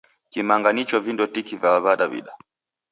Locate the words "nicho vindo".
0.73-1.23